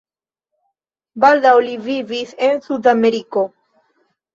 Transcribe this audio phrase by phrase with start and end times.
[1.27, 3.51] Baldaŭ li vivis en Sud-Ameriko.